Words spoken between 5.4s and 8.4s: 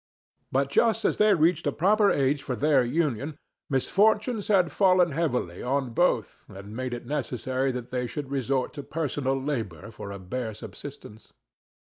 on both and made it necessary that they should